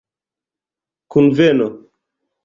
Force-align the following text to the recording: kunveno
kunveno 1.11 1.67